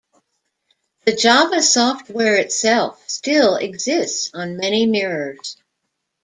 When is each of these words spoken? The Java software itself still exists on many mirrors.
The 1.05 1.15
Java 1.15 1.61
software 1.61 2.37
itself 2.37 3.07
still 3.07 3.57
exists 3.57 4.31
on 4.33 4.57
many 4.57 4.87
mirrors. 4.87 5.57